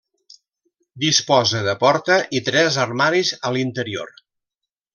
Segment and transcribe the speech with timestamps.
[1.03, 4.13] Disposa de porta i tres armaris a l'interior.